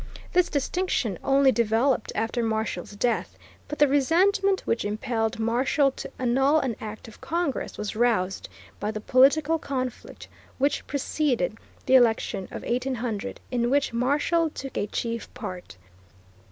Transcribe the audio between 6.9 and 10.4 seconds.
of Congress was roused by the political conflict